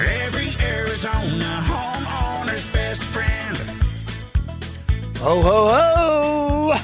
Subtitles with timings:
[0.00, 3.56] Every Arizona homeowner's best friend.
[5.18, 6.74] Ho, ho, ho!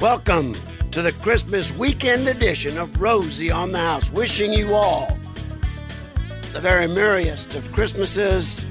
[0.00, 0.54] Welcome
[0.92, 5.08] to the Christmas weekend edition of Rosie on the House, wishing you all
[6.52, 8.64] the very merriest of Christmases,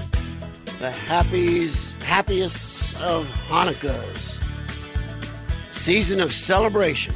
[0.79, 4.41] the happies, happiest of Hanukkahs,
[5.73, 7.13] season of celebration.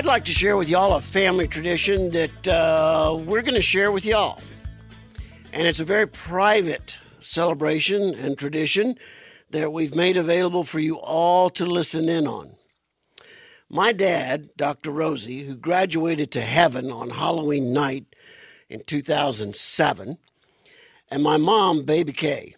[0.00, 3.92] I'd like to share with y'all a family tradition that uh, we're going to share
[3.92, 4.40] with y'all.
[5.52, 8.96] And it's a very private celebration and tradition
[9.50, 12.54] that we've made available for you all to listen in on.
[13.68, 14.90] My dad, Dr.
[14.90, 18.06] Rosie, who graduated to heaven on Halloween night
[18.70, 20.16] in 2007,
[21.10, 22.54] and my mom, Baby K,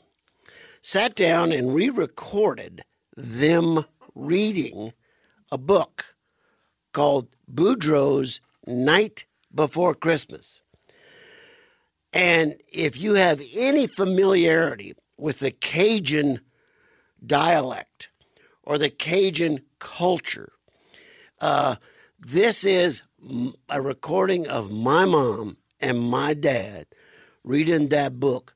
[0.81, 2.83] sat down and re recorded
[3.17, 3.85] them
[4.15, 4.93] reading
[5.51, 6.12] a book
[6.93, 10.61] called Boudreaux's Night Before Christmas.
[12.13, 16.41] And if you have any familiarity with the Cajun
[17.25, 18.11] dialect
[18.63, 20.53] or the Cajun culture,
[21.41, 21.77] uh,
[22.19, 23.03] this is
[23.69, 26.87] a recording of my mom and my dad
[27.45, 28.55] reading that book,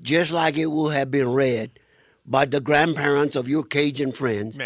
[0.00, 1.78] just like it would have been read
[2.24, 4.56] by the grandparents of your Cajun friends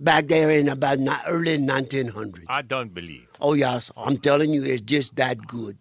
[0.00, 2.44] back there in about ni- early 1900s.
[2.48, 3.28] I don't believe.
[3.40, 5.76] Oh, yes, I'm telling you, it's just that good.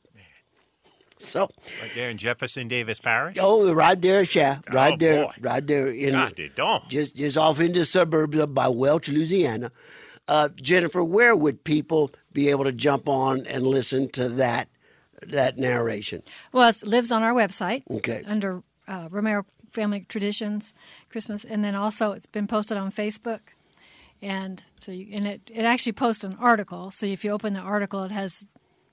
[1.21, 1.49] So,
[1.81, 3.35] Right there in Jefferson Davis Parish?
[3.41, 5.31] oh, right there, Sha, right Oh, there, boy.
[5.41, 6.87] right there in God, it don't.
[6.87, 9.71] just just off in the suburbs of by Welsh, Louisiana.
[10.29, 14.69] Uh, Jennifer, where would people be able to jump on and listen to that
[15.21, 16.23] that narration?
[16.53, 18.21] Well, it lives on our website Okay.
[18.25, 20.73] under uh, Romero Family Traditions
[21.11, 23.41] Christmas, and then also it's been posted on Facebook.
[24.21, 26.91] And so, you, and it, it actually posts an article.
[26.91, 28.47] So if you open the article, it has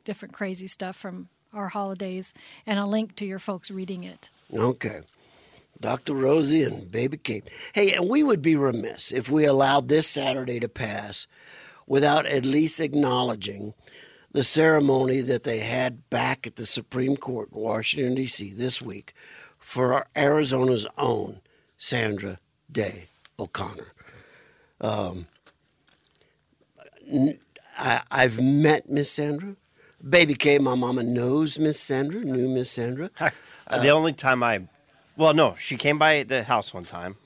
[0.05, 2.33] different crazy stuff from our holidays
[2.67, 4.31] and a link to your folks reading it.
[4.55, 5.01] Okay.
[5.81, 6.15] Dr.
[6.15, 7.49] Rosie and Baby Kate.
[7.75, 11.27] Hey, and we would be remiss if we allowed this Saturday to pass
[11.87, 13.75] without at least acknowledging
[14.33, 18.53] the ceremony that they had back at the Supreme Court in Washington, D.C.
[18.53, 19.15] this week
[19.59, 21.41] for Arizona's own
[21.79, 22.39] Sandra
[22.71, 23.09] Day
[23.39, 23.93] O'Connor.
[24.81, 25.27] Um,
[27.79, 29.57] I, I've met Miss Sandra.
[30.07, 33.11] Baby K, my mama knows Miss Sandra, knew Miss Sandra.
[33.19, 34.69] Uh, the only time I,
[35.17, 37.17] well, no, she came by the house one time,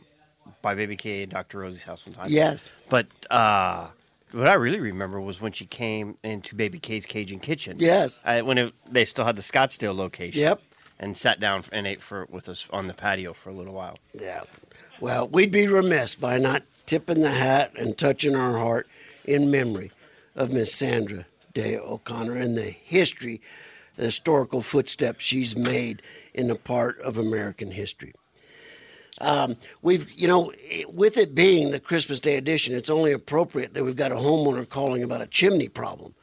[0.62, 1.58] by Baby K and Dr.
[1.58, 2.26] Rosie's house one time.
[2.30, 2.70] Yes.
[2.88, 3.88] But uh,
[4.32, 7.76] what I really remember was when she came into Baby K's Cajun Kitchen.
[7.80, 8.22] Yes.
[8.24, 10.40] I, when it, they still had the Scottsdale location.
[10.40, 10.62] Yep.
[11.02, 13.96] And sat down and ate for with us on the patio for a little while.
[14.12, 14.42] Yeah.
[15.00, 18.88] Well, we'd be remiss by not tipping the hat and touching our heart
[19.24, 19.92] in memory
[20.34, 23.40] of Miss Sandra Day O'Connor and the history,
[23.94, 26.02] the historical footsteps she's made
[26.34, 28.12] in a part of American history.
[29.20, 33.72] Um, we've, you know, it- with it being the Christmas Day edition, it's only appropriate
[33.74, 36.16] that we've got a homeowner calling about a chimney problem.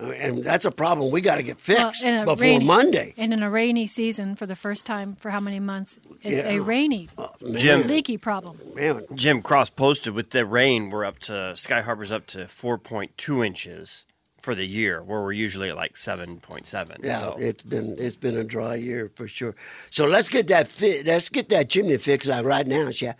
[0.00, 3.14] Uh, And that's a problem we got to get fixed in a before rainy- Monday.
[3.16, 6.52] And in a rainy season, for the first time for how many months, it's Yeah.
[6.56, 7.08] a rainy,
[7.54, 8.58] Jim, leaky problem.
[8.74, 13.44] Man, Jim Cross posted with the rain, we're up to Sky Harbor's up to 4.2
[13.44, 14.06] inches
[14.40, 16.96] for the year, where we're usually at like 7.7.
[17.02, 17.36] Yeah, so.
[17.38, 19.54] it's been it's been a dry year for sure.
[19.90, 23.14] So let's get that fi- let's get that chimney fixed like right now, yeah.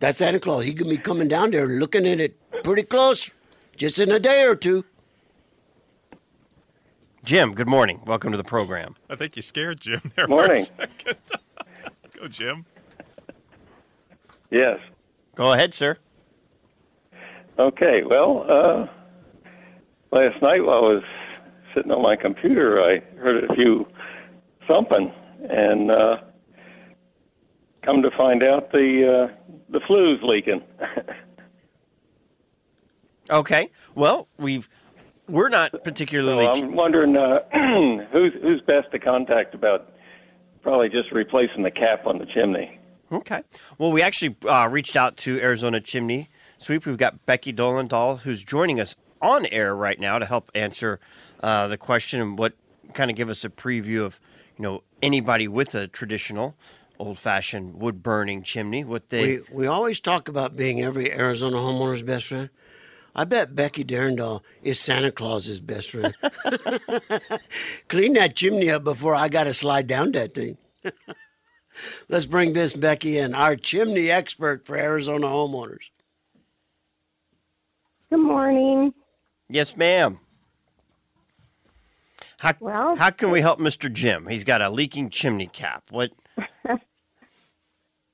[0.00, 3.30] That Santa Claus, he could be coming down there looking at it pretty close,
[3.74, 4.84] just in a day or two.
[7.26, 8.00] Jim, good morning.
[8.06, 8.94] Welcome to the program.
[9.10, 10.64] I think you scared Jim there Morning.
[10.64, 11.16] for a second.
[12.20, 12.64] Go, Jim.
[14.48, 14.78] Yes.
[15.34, 15.96] Go ahead, sir.
[17.58, 18.04] Okay.
[18.04, 18.86] Well, uh,
[20.12, 21.02] last night while I was
[21.74, 23.88] sitting on my computer, I heard a few
[24.70, 25.12] thumping,
[25.50, 26.18] and uh,
[27.84, 30.62] come to find out the uh, the flue's leaking.
[33.28, 33.70] Okay.
[33.96, 34.68] Well, we've
[35.28, 36.46] we're not so particularly.
[36.46, 37.38] I'm wondering uh,
[38.12, 39.92] who's who's best to contact about
[40.62, 42.78] probably just replacing the cap on the chimney.
[43.12, 43.42] okay.
[43.78, 46.28] Well, we actually uh, reached out to Arizona Chimney
[46.58, 46.86] Sweep.
[46.86, 51.00] We've got Becky Dolendahl who's joining us on air right now to help answer
[51.42, 52.54] uh, the question and what
[52.94, 54.20] kind of give us a preview of
[54.56, 56.54] you know anybody with a traditional
[56.98, 61.56] old fashioned wood burning chimney what they We we always talk about being every Arizona
[61.58, 62.48] homeowner's best friend.
[63.18, 66.14] I bet Becky Darendal is Santa Claus's best friend.
[67.88, 70.58] Clean that chimney up before I got to slide down that thing.
[72.10, 75.88] Let's bring Miss Becky in, our chimney expert for Arizona homeowners.
[78.10, 78.92] Good morning.
[79.48, 80.20] yes ma'am
[82.38, 83.90] How, Well- how can we help Mr.
[83.92, 84.26] Jim?
[84.28, 85.84] He's got a leaking chimney cap.
[85.90, 86.12] What?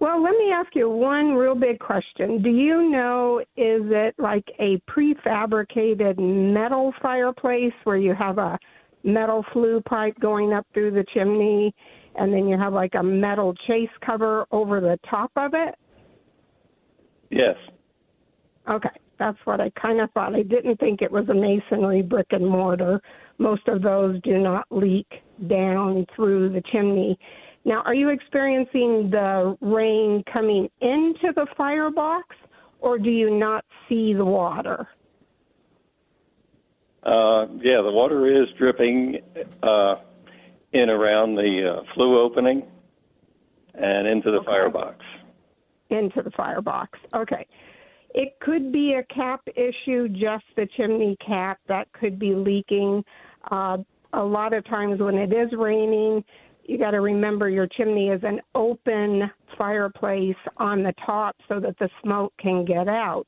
[0.02, 2.42] Well, let me ask you one real big question.
[2.42, 8.58] Do you know, is it like a prefabricated metal fireplace where you have a
[9.04, 11.72] metal flue pipe going up through the chimney
[12.16, 15.76] and then you have like a metal chase cover over the top of it?
[17.30, 17.54] Yes.
[18.68, 18.88] Okay,
[19.20, 20.34] that's what I kind of thought.
[20.34, 23.00] I didn't think it was a masonry brick and mortar.
[23.38, 25.06] Most of those do not leak
[25.46, 27.16] down through the chimney.
[27.64, 32.36] Now, are you experiencing the rain coming into the firebox,
[32.80, 34.88] or do you not see the water?
[37.04, 39.18] Uh, yeah, the water is dripping
[39.62, 39.96] uh,
[40.72, 42.64] in around the uh, flue opening
[43.74, 45.04] and into the firebox.
[45.90, 46.98] into the firebox.
[47.14, 47.46] Okay.
[48.14, 53.04] It could be a cap issue, just the chimney cap that could be leaking.
[53.50, 53.78] Uh,
[54.12, 56.22] a lot of times when it is raining,
[56.64, 61.78] you got to remember your chimney is an open fireplace on the top so that
[61.78, 63.26] the smoke can get out.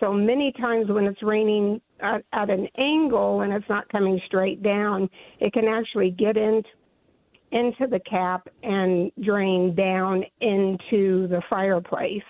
[0.00, 4.62] So many times when it's raining at, at an angle and it's not coming straight
[4.62, 5.08] down,
[5.40, 6.68] it can actually get into
[7.50, 12.22] into the cap and drain down into the fireplace.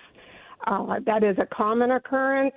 [0.65, 2.55] Uh, that is a common occurrence,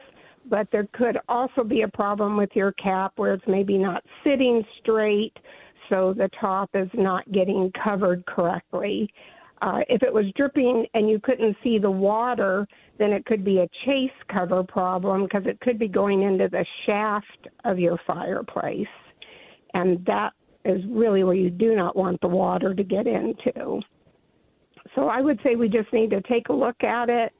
[0.48, 4.64] but there could also be a problem with your cap where it's maybe not sitting
[4.80, 5.36] straight,
[5.92, 9.12] so the top is not getting covered correctly.
[9.60, 12.66] Uh, if it was dripping and you couldn't see the water,
[12.98, 16.64] then it could be a chase cover problem because it could be going into the
[16.86, 18.86] shaft of your fireplace.
[19.74, 20.32] And that
[20.64, 23.80] is really where you do not want the water to get into.
[24.94, 27.32] So I would say we just need to take a look at it,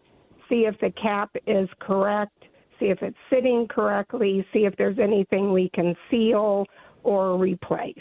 [0.48, 2.44] see if the cap is correct,
[2.78, 6.66] see if it's sitting correctly, see if there's anything we can seal
[7.02, 7.96] or replace.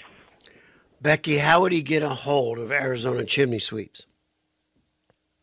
[1.01, 4.05] Becky, how would he get a hold of Arizona Chimney Sweeps?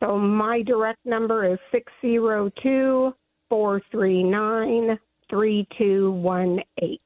[0.01, 3.13] So my direct number is 602
[3.49, 6.99] 439 3218.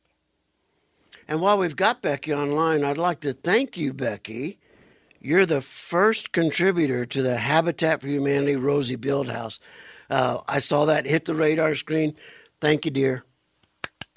[1.28, 4.58] And while we've got Becky online, I'd like to thank you, Becky.
[5.18, 9.60] You're the first contributor to the Habitat for Humanity Rosie Build House.
[10.10, 12.16] Uh, I saw that hit the radar screen.
[12.60, 13.24] Thank you, dear.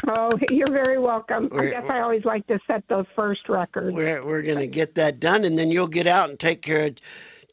[0.07, 1.50] Oh, you're very welcome.
[1.52, 3.96] I We're- guess I always like to set those first records.
[3.96, 6.88] We're, we're going to get that done, and then you'll get out and take care
[6.88, 6.96] of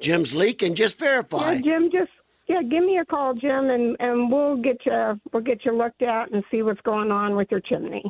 [0.01, 1.53] Jim's leak and just verify.
[1.55, 2.11] Yeah, Jim, just
[2.49, 6.03] yeah, give me a call, Jim, and and we'll get you we'll get you looked
[6.03, 8.03] at and see what's going on with your chimney.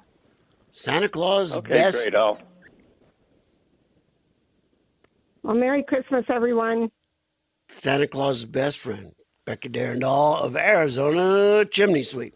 [0.70, 2.02] Santa Claus Okay, best.
[2.04, 2.16] great.
[2.16, 2.38] I'll
[5.42, 6.90] Well, Merry Christmas, everyone.
[7.68, 9.12] Santa Claus's best friend,
[9.44, 12.34] Becky Darendahl of Arizona Chimney Sweep.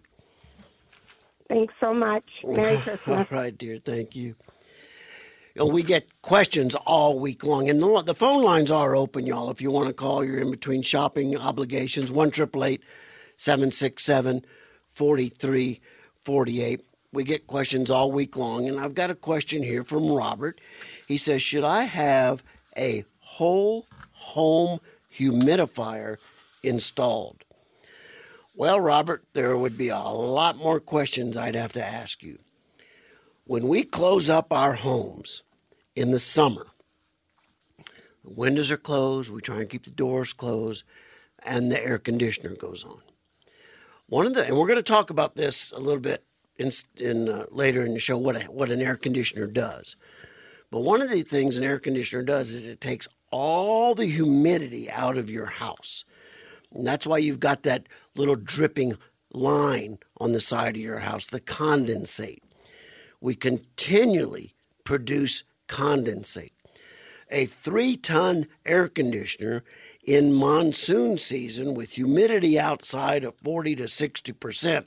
[1.48, 2.24] Thanks so much.
[2.44, 3.30] Merry Christmas.
[3.30, 3.78] right, dear.
[3.78, 4.34] Thank you.
[5.54, 9.50] You we get questions all week long, and the, the phone lines are open, y'all.
[9.50, 12.12] If you want to call, you're in between shopping obligations.
[12.12, 12.82] One triple eight
[13.38, 14.44] seven six seven
[14.86, 15.80] forty three
[16.20, 16.82] forty eight.
[17.10, 20.60] We get questions all week long, and I've got a question here from Robert.
[21.08, 22.42] He says, "Should I have
[22.76, 26.18] a whole home humidifier
[26.62, 27.45] installed?"
[28.58, 32.38] Well, Robert, there would be a lot more questions I'd have to ask you.
[33.44, 35.42] When we close up our homes
[35.94, 36.68] in the summer,
[38.24, 40.84] the windows are closed, we try and keep the doors closed,
[41.44, 43.02] and the air conditioner goes on.
[44.06, 46.24] One of the, and we're going to talk about this a little bit
[46.56, 49.96] in, in uh, later in the show what a, what an air conditioner does.
[50.70, 54.90] But one of the things an air conditioner does is it takes all the humidity
[54.90, 56.06] out of your house.
[56.78, 58.96] And that's why you've got that little dripping
[59.32, 62.40] line on the side of your house, the condensate.
[63.20, 64.54] We continually
[64.84, 66.52] produce condensate.
[67.30, 69.64] A three ton air conditioner
[70.04, 74.84] in monsoon season with humidity outside of 40 to 60%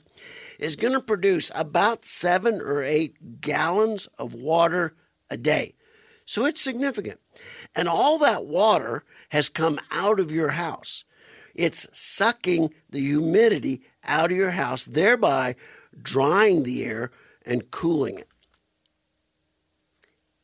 [0.58, 4.94] is going to produce about seven or eight gallons of water
[5.28, 5.74] a day.
[6.24, 7.20] So it's significant.
[7.74, 11.04] And all that water has come out of your house.
[11.54, 15.56] It's sucking the humidity out of your house, thereby
[16.00, 17.10] drying the air
[17.44, 18.28] and cooling it.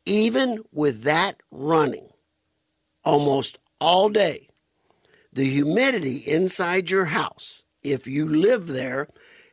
[0.05, 2.09] Even with that running
[3.05, 4.49] almost all day,
[5.33, 9.09] the humidity inside your house, if you live there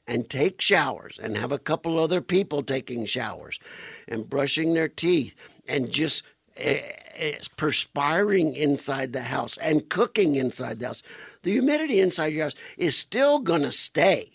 [0.07, 3.60] and take showers and have a couple other people taking showers
[4.07, 5.36] and brushing their teeth
[5.67, 6.24] and just
[6.57, 6.81] eh,
[7.15, 11.03] eh, perspiring inside the house and cooking inside the house,
[11.43, 14.29] the humidity inside your house is still going to stay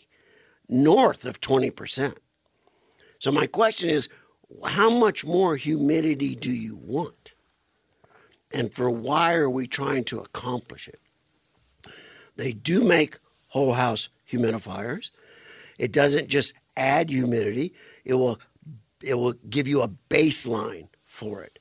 [0.69, 2.17] north of 20%.
[3.19, 4.09] So, my question is
[4.67, 7.35] how much more humidity do you want?
[8.51, 11.01] And for why are we trying to accomplish it?
[12.37, 13.19] They do make
[13.49, 15.11] whole house humidifiers.
[15.79, 18.41] It doesn't just add humidity, it will
[19.03, 21.58] it will give you a baseline for it.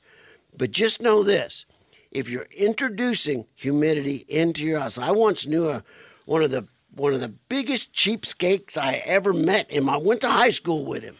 [0.58, 1.64] But just know this,
[2.10, 5.84] if you're introducing humidity into your house, I once knew a,
[6.26, 9.88] one of the one of the biggest cheapskates I ever met him.
[9.88, 11.16] I went to high school with him.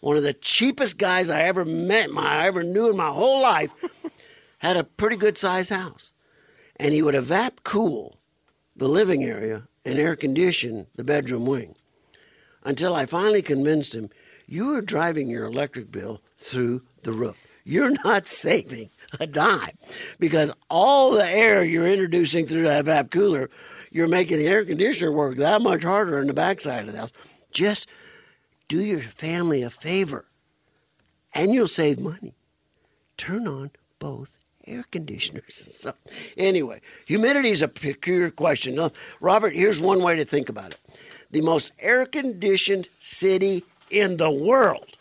[0.00, 3.40] One of the cheapest guys I ever met, my I ever knew in my whole
[3.40, 3.72] life,
[4.58, 6.12] had a pretty good sized house.
[6.76, 8.18] And he would evap cool
[8.76, 11.74] the living area and air condition the bedroom wing.
[12.62, 14.10] Until I finally convinced him,
[14.46, 17.43] you are driving your electric bill through the roof.
[17.64, 19.78] You're not saving a dime
[20.18, 23.48] because all the air you're introducing through that evap cooler,
[23.90, 27.12] you're making the air conditioner work that much harder in the backside of the house.
[27.52, 27.88] Just
[28.68, 30.26] do your family a favor
[31.32, 32.34] and you'll save money.
[33.16, 35.68] Turn on both air conditioners.
[35.84, 35.92] So,
[36.38, 38.76] anyway, humidity is a peculiar question.
[38.76, 38.90] Now,
[39.20, 40.80] Robert, here's one way to think about it
[41.30, 44.96] the most air conditioned city in the world,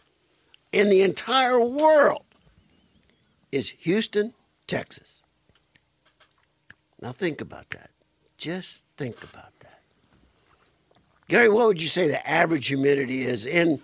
[0.72, 2.24] in the entire world,
[3.54, 4.34] is Houston,
[4.68, 5.22] Texas.
[7.02, 7.90] Now, think about that.
[8.38, 9.82] Just think about that.
[11.28, 13.82] Gary, what would you say the average humidity is in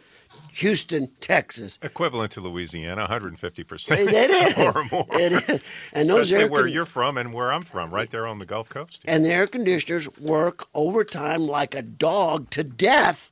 [0.54, 1.80] Houston, Texas?
[1.82, 3.98] Equivalent to Louisiana, 150%.
[4.08, 4.58] It is.
[4.76, 5.06] or more.
[5.14, 5.64] It is.
[5.94, 8.40] And those Especially air where con- you're from and where I'm from, right there on
[8.40, 9.06] the Gulf Coast.
[9.08, 13.32] and the air conditioners work overtime like a dog to death,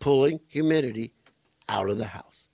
[0.00, 1.12] pulling humidity
[1.68, 2.48] out of the house.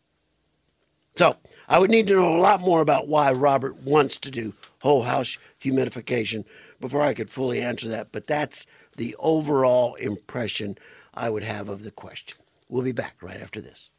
[1.18, 1.34] So
[1.68, 5.02] I would need to know a lot more about why Robert wants to do whole
[5.02, 6.44] house humidification
[6.80, 8.12] before I could fully answer that.
[8.12, 10.78] But that's the overall impression
[11.12, 12.38] I would have of the question.
[12.68, 13.90] We'll be back right after this.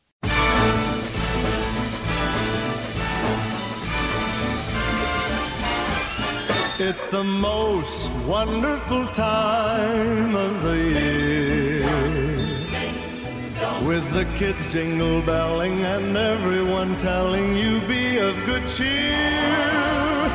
[6.82, 11.19] It's the most wonderful time of the year.
[13.90, 20.30] With the kids jingle belling and everyone telling you be of good cheer.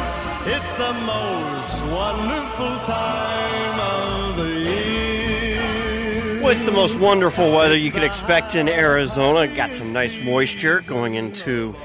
[0.44, 6.42] It's the most wonderful time of the year.
[6.42, 11.14] With the most wonderful weather you could expect in Arizona, got some nice moisture going
[11.14, 11.76] into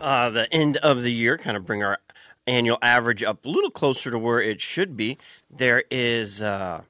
[0.00, 1.98] uh, the end of the year, kind of bring our
[2.46, 5.18] annual average up a little closer to where it should be.
[5.50, 6.82] There is uh,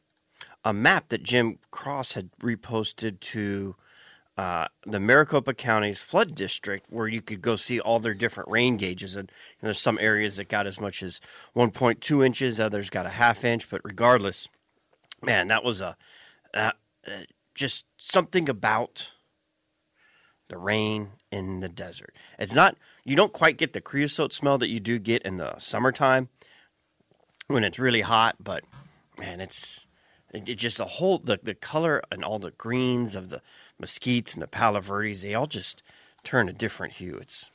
[0.64, 3.76] a map that Jim Cross had reposted to
[4.36, 8.76] uh, the Maricopa County's flood district, where you could go see all their different rain
[8.76, 9.14] gauges.
[9.14, 9.30] And
[9.60, 11.20] there's some areas that got as much as
[11.54, 13.68] 1.2 inches, others got a half inch.
[13.70, 14.48] But regardless,
[15.22, 15.96] man, that was a
[16.52, 16.72] uh,
[17.06, 17.20] uh,
[17.54, 19.12] just something about
[20.48, 22.14] the rain in the desert.
[22.38, 25.58] It's not you don't quite get the creosote smell that you do get in the
[25.58, 26.28] summertime
[27.46, 28.64] when it's really hot, but
[29.18, 29.86] man, it's
[30.34, 33.40] it, it just the whole the, the color and all the greens of the
[33.80, 35.82] mesquites and the palo verdes, they all just
[36.24, 37.16] turn a different hue.
[37.20, 37.50] It's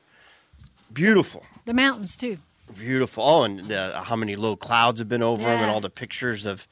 [0.92, 1.44] beautiful.
[1.66, 2.38] The mountains too.
[2.78, 3.24] Beautiful.
[3.24, 6.46] Oh, and the, how many low clouds have been over them, and all the pictures
[6.46, 6.68] of,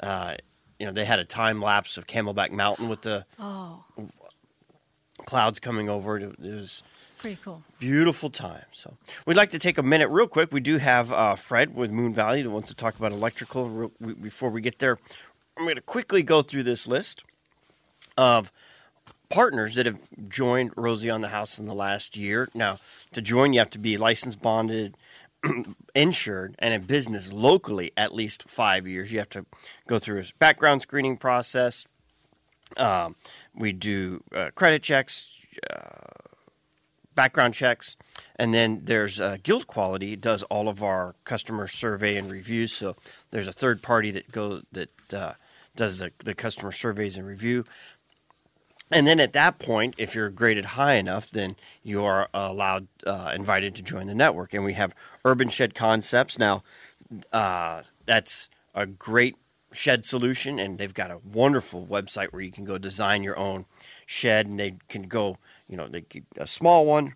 [0.00, 0.34] uh,
[0.78, 3.84] you know, they had a time lapse of Camelback Mountain with the Oh,
[5.26, 6.22] clouds coming over it.
[6.22, 6.82] It was
[7.18, 7.62] pretty cool.
[7.78, 8.64] beautiful time.
[8.72, 8.96] So
[9.26, 10.52] we'd like to take a minute, real quick.
[10.52, 13.68] We do have uh, Fred with Moon Valley that wants to talk about electrical.
[13.68, 14.98] Real, we, before we get there,
[15.58, 17.24] I'm going to quickly go through this list
[18.16, 18.52] of
[19.28, 19.98] partners that have
[20.28, 22.48] joined Rosie on the House in the last year.
[22.54, 22.78] Now,
[23.12, 24.96] to join, you have to be licensed, bonded,
[25.96, 29.12] insured, and in business locally at least five years.
[29.12, 29.46] You have to
[29.88, 31.86] go through a background screening process.
[32.76, 33.16] Um,
[33.54, 35.28] we do uh, credit checks,
[37.14, 37.96] background checks,
[38.36, 42.72] and then there's uh, Guild Quality does all of our customer survey and reviews.
[42.72, 42.94] So
[43.32, 45.32] there's a third party that go that uh,
[45.78, 47.64] does the, the customer surveys and review.
[48.90, 53.32] And then at that point, if you're graded high enough, then you are allowed, uh,
[53.34, 54.52] invited to join the network.
[54.52, 54.94] And we have
[55.24, 56.38] Urban Shed Concepts.
[56.38, 56.62] Now,
[57.32, 59.36] uh, that's a great
[59.72, 63.66] shed solution, and they've got a wonderful website where you can go design your own
[64.06, 65.36] shed, and they can go,
[65.68, 66.04] you know, they
[66.38, 67.14] a small one.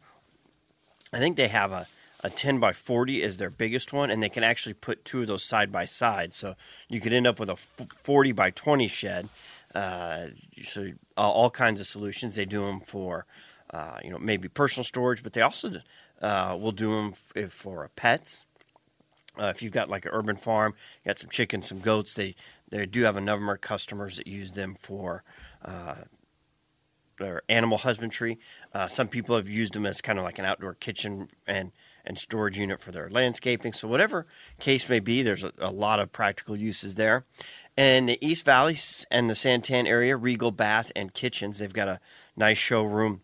[1.12, 1.86] I think they have a,
[2.22, 5.26] a 10 by 40 is their biggest one, and they can actually put two of
[5.26, 6.32] those side by side.
[6.32, 6.54] So
[6.88, 9.28] you could end up with a 40 by 20 shed.
[9.74, 10.26] Uh,
[10.62, 12.36] so uh, all kinds of solutions.
[12.36, 13.26] They do them for,
[13.70, 15.70] uh, you know, maybe personal storage, but they also
[16.20, 18.46] uh, will do them f- for pets.
[19.38, 22.34] Uh, if you've got like an urban farm, you got some chickens, some goats, they
[22.68, 25.24] they do have a number of customers that use them for
[25.64, 25.94] uh,
[27.20, 28.38] or animal husbandry.
[28.74, 31.72] Uh, some people have used them as kind of like an outdoor kitchen and
[32.04, 33.72] and storage unit for their landscaping.
[33.72, 34.26] So whatever
[34.60, 37.24] case may be, there's a, a lot of practical uses there.
[37.76, 38.76] And the East Valley
[39.10, 42.00] and the Santan area, Regal Bath and Kitchens, they've got a
[42.36, 43.22] nice showroom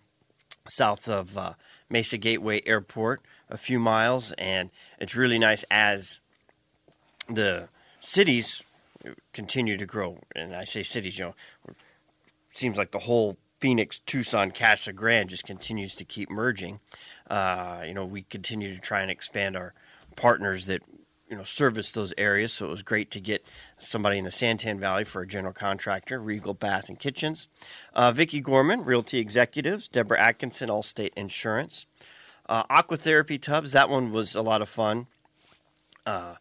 [0.66, 1.52] south of uh,
[1.90, 3.20] Mesa Gateway Airport,
[3.50, 6.20] a few miles, and it's really nice as
[7.28, 7.68] the
[8.00, 8.64] cities
[9.32, 10.18] continue to grow.
[10.34, 11.34] And I say cities, you know,
[12.50, 16.80] seems like the whole Phoenix, Tucson, Casa Grande just continues to keep merging.
[17.28, 19.74] Uh, you know, we continue to try and expand our
[20.16, 20.82] partners that
[21.28, 22.52] you know service those areas.
[22.52, 23.44] So it was great to get
[23.78, 27.48] somebody in the Santan Valley for a general contractor, Regal Bath and Kitchens,
[27.94, 31.86] uh, Vicki Gorman, Realty Executives, Deborah Atkinson, Allstate Insurance,
[32.48, 33.72] uh, Aquatherapy Tubs.
[33.72, 35.06] That one was a lot of fun.
[36.06, 36.36] Uh,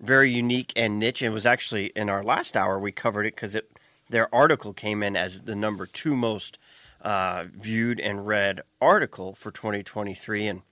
[0.00, 3.54] very unique and niche, and was actually in our last hour we covered it because
[3.56, 3.68] it
[4.08, 6.58] their article came in as the number two most
[7.00, 10.62] uh, viewed and read article for 2023, and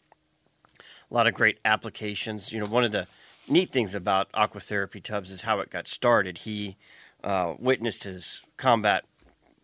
[0.79, 2.53] a lot of great applications.
[2.53, 3.07] You know, one of the
[3.49, 6.39] neat things about aquatherapy tubs is how it got started.
[6.39, 6.77] He
[7.23, 9.05] uh, witnessed his combat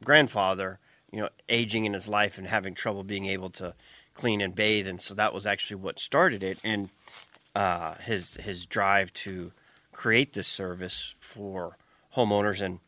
[0.05, 0.79] grandfather,
[1.11, 3.75] you know, aging in his life and having trouble being able to
[4.15, 6.59] clean and bathe, and so that was actually what started it.
[6.63, 6.91] And
[7.55, 9.53] uh, his his drive to
[9.93, 11.77] create this service for
[12.17, 12.81] homeowners and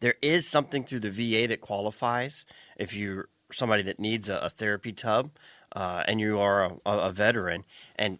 [0.00, 2.44] there is something through the VA that qualifies
[2.76, 5.30] if you're somebody that needs a, a therapy tub
[5.72, 7.64] uh, and you are a, a, veteran.
[7.96, 8.18] And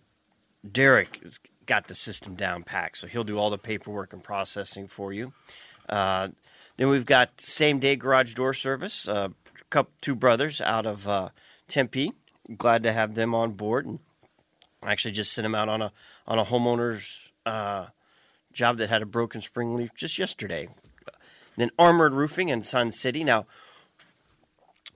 [0.71, 4.89] Derek has got the system down packed, so he'll do all the paperwork and processing
[4.89, 5.33] for you.
[5.89, 6.29] Uh,
[6.77, 9.09] then we've got same day garage door service.
[9.09, 9.31] Uh,
[9.71, 11.29] couple, two brothers out of uh,
[11.67, 12.13] Tempe.
[12.57, 13.99] Glad to have them on board, and
[14.83, 15.93] I actually just sent them out on a
[16.27, 17.89] on a homeowner's uh,
[18.53, 20.69] job that had a broken spring leaf just yesterday.
[21.59, 23.25] Then Armored Roofing in Sun City.
[23.25, 23.47] Now,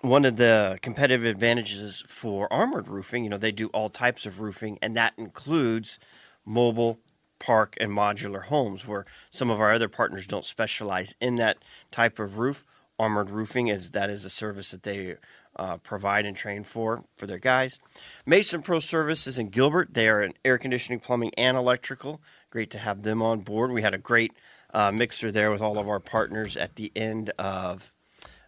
[0.00, 4.40] one of the competitive advantages for Armored Roofing, you know, they do all types of
[4.40, 5.98] roofing, and that includes
[6.46, 7.00] mobile,
[7.40, 11.58] park, and modular homes, where some of our other partners don't specialize in that
[11.90, 12.64] type of roof.
[12.96, 15.16] Armored Roofing is that is a service that they
[15.56, 17.80] uh, provide and train for for their guys.
[18.24, 19.94] Mason Pro Services in Gilbert.
[19.94, 22.20] They are an air conditioning, plumbing, and electrical.
[22.50, 23.72] Great to have them on board.
[23.72, 24.32] We had a great
[24.72, 27.92] uh, mixer there with all of our partners at the end of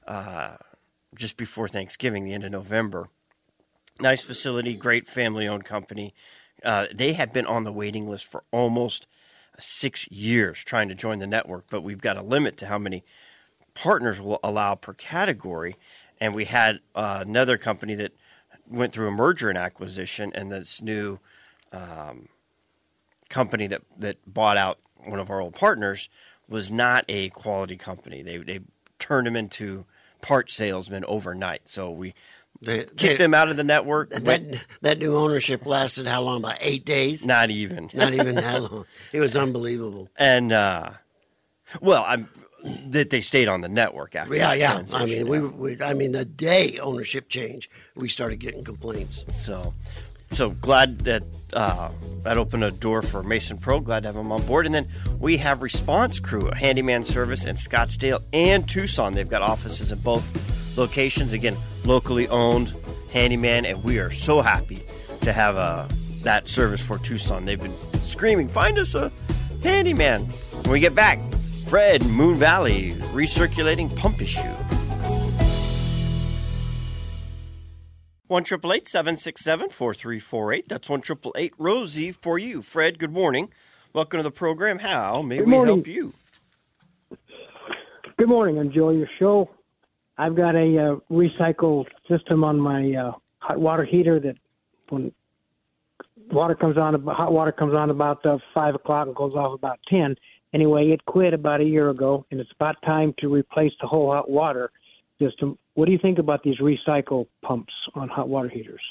[0.07, 0.57] uh,
[1.15, 3.09] just before Thanksgiving, the end of November.
[4.01, 6.15] Nice facility, great family owned company.
[6.65, 9.07] Uh, they had been on the waiting list for almost
[9.59, 13.05] six years trying to join the network, but we've got a limit to how many
[13.75, 15.77] partners will allow per category.
[16.21, 18.13] And we had uh, another company that
[18.67, 21.19] went through a merger and acquisition, and this new
[21.71, 22.29] um,
[23.29, 26.09] company that, that bought out one of our old partners,
[26.49, 28.23] was not a quality company.
[28.23, 28.61] They they
[28.99, 29.85] turned them into
[30.21, 31.69] part salesmen overnight.
[31.69, 32.15] So we
[32.61, 34.11] they, kicked they, them out of the network.
[34.11, 36.39] That, went, that new ownership lasted how long?
[36.39, 37.27] About eight days?
[37.27, 37.91] Not even.
[37.93, 38.87] Not even that long.
[39.13, 40.09] It was unbelievable.
[40.17, 40.91] And uh,
[41.81, 42.29] well, I'm
[42.87, 44.35] that they stayed on the network after.
[44.35, 44.83] Yeah, yeah.
[44.95, 49.25] I mean, we, we, I mean, the day ownership changed, we started getting complaints.
[49.31, 49.75] So,
[50.33, 51.91] so glad that uh,
[52.23, 53.81] that opened a door for Mason Pro.
[53.81, 54.67] Glad to have them on board.
[54.67, 59.13] And then we have Response Crew, a handyman service in Scottsdale and Tucson.
[59.13, 61.33] They've got offices in both locations.
[61.33, 62.75] Again, locally owned
[63.13, 64.83] handyman, and we are so happy
[65.21, 65.87] to have uh,
[66.23, 67.45] that service for Tucson.
[67.45, 69.13] They've been screaming, "Find us a
[69.63, 71.19] handyman!" When we get back,
[71.67, 74.43] Fred Moon Valley recirculating pump issue.
[78.27, 80.67] One triple eight seven six seven four three four eight.
[80.67, 82.63] That's one triple eight Rosie for you.
[82.63, 83.51] Fred, good morning.
[83.93, 84.79] Welcome to the program.
[84.79, 85.75] How may good we morning.
[85.75, 86.15] help you?
[88.17, 88.57] Good morning.
[88.57, 89.51] Enjoy your show.
[90.17, 94.37] I've got a uh, recycle system on my uh, hot water heater that
[94.89, 95.13] when
[96.33, 99.81] water comes on, hot water comes on about uh, five o'clock and goes off about
[99.87, 100.17] ten.
[100.55, 104.11] Anyway, it quit about a year ago, and it's about time to replace the whole
[104.11, 104.71] hot water
[105.25, 105.59] system.
[105.75, 108.83] What do you think about these recycle pumps on hot water heaters?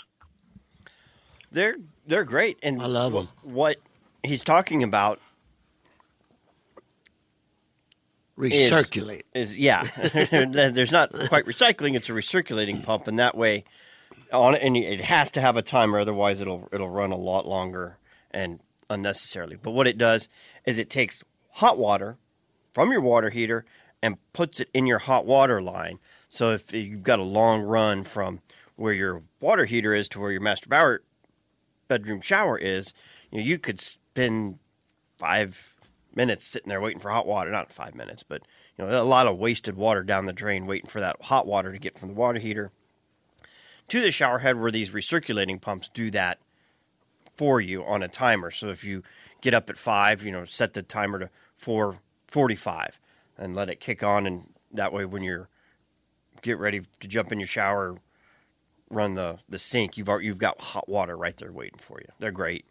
[1.52, 1.76] They're
[2.08, 3.30] they're great, and I love them.
[3.43, 3.78] What
[4.24, 5.19] he's talking about
[8.38, 9.84] recirculate is, is yeah.
[10.72, 13.65] There's not quite recycling; it's a recirculating pump, and that way,
[14.32, 17.98] on and it has to have a timer, otherwise it'll it'll run a lot longer
[18.32, 19.58] and unnecessarily.
[19.62, 20.30] But what it does
[20.65, 22.17] is it takes hot water
[22.74, 23.65] from your water heater
[24.02, 26.00] and puts it in your hot water line.
[26.34, 28.41] So if you've got a long run from
[28.76, 31.04] where your water heater is to where your master shower,
[31.88, 32.96] bedroom shower is,
[33.30, 34.58] you, know, you could spend
[35.19, 35.76] five
[36.15, 37.52] minutes sitting there waiting for hot water.
[37.52, 38.41] Not five minutes, but
[38.76, 41.72] you know a lot of wasted water down the drain waiting for that hot water
[41.72, 42.72] to get from the water heater
[43.89, 46.39] to the shower head where these recirculating pumps do that
[47.36, 48.50] for you on a timer.
[48.50, 49.04] So if you
[49.41, 53.00] get up at five, you know, set the timer to four forty-five
[53.38, 55.48] and let it kick on, and that way when you're
[56.41, 57.98] get ready to jump in your shower,
[58.89, 62.08] run the the sink, you've you've got hot water right there waiting for you.
[62.19, 62.65] They're great.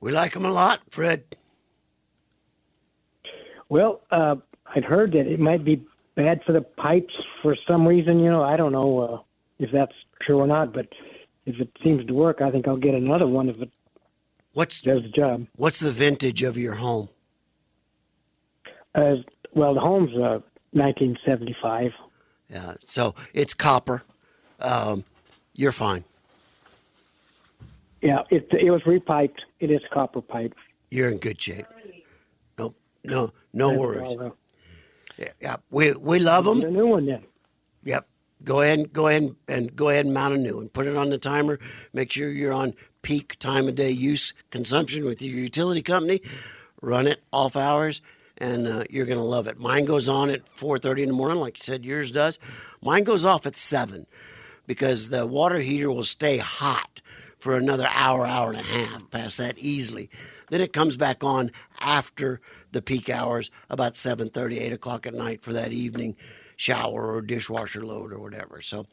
[0.00, 1.36] We like them a lot, Fred.
[3.68, 4.36] Well, uh,
[4.74, 8.20] I'd heard that it might be bad for the pipes for some reason.
[8.20, 9.20] You know, I don't know uh,
[9.58, 10.88] if that's true or not, but
[11.46, 13.70] if it seems to work, I think I'll get another one if it
[14.52, 15.46] What's does the job.
[15.56, 17.10] what's the vintage of your home?
[18.94, 19.16] Uh,
[19.54, 20.40] well, the home's uh,
[20.72, 21.92] 1975.
[22.50, 24.02] Yeah, so it's copper.
[24.60, 25.04] Um,
[25.54, 26.04] you're fine.
[28.00, 29.38] Yeah, it it was repiped.
[29.60, 30.54] It is copper pipe.
[30.90, 31.66] You're in good shape.
[32.58, 34.16] No, no, no worries.
[34.16, 34.30] Well, uh,
[35.18, 36.62] Yeah, yeah, we we love them.
[36.62, 37.22] a new one then.
[37.84, 38.06] Yep.
[38.44, 40.68] Go ahead, and go ahead and, and go ahead and mount a new one.
[40.68, 41.58] Put it on the timer.
[41.92, 46.22] Make sure you're on peak time of day use consumption with your utility company.
[46.80, 48.00] Run it off hours,
[48.38, 49.58] and uh, you're going to love it.
[49.58, 51.84] Mine goes on at 4:30 in the morning, like you said.
[51.84, 52.38] Yours does.
[52.82, 54.06] Mine goes off at seven
[54.66, 57.00] because the water heater will stay hot
[57.38, 60.10] for another hour, hour and a half, past that easily.
[60.50, 62.40] Then it comes back on after
[62.72, 66.16] the peak hours, about 7.30, 8 o'clock at night for that evening
[66.56, 68.60] shower or dishwasher load or whatever.
[68.60, 68.86] So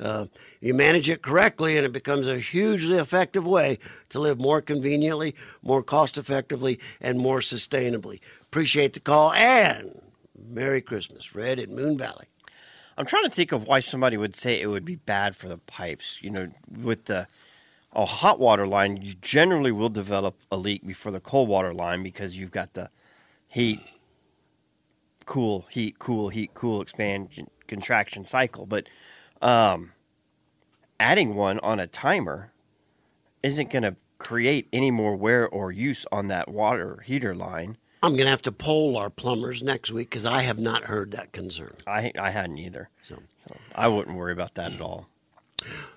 [0.00, 0.26] uh,
[0.60, 5.34] you manage it correctly, and it becomes a hugely effective way to live more conveniently,
[5.62, 8.20] more cost effectively, and more sustainably.
[8.50, 10.02] Appreciate the call, and
[10.36, 12.26] Merry Christmas, Fred at Moon Valley.
[12.98, 15.58] I'm trying to think of why somebody would say it would be bad for the
[15.58, 16.18] pipes.
[16.20, 17.28] You know, with the
[17.92, 22.02] a hot water line, you generally will develop a leak before the cold water line
[22.02, 22.90] because you've got the
[23.46, 23.78] heat,
[25.26, 28.66] cool, heat, cool, heat, cool expansion contraction cycle.
[28.66, 28.88] But
[29.40, 29.92] um,
[30.98, 32.52] adding one on a timer
[33.44, 37.76] isn't going to create any more wear or use on that water heater line.
[38.02, 41.10] I'm going to have to poll our plumbers next week because I have not heard
[41.12, 41.74] that concern.
[41.86, 45.06] I I hadn't either, So, so I wouldn't worry about that at all.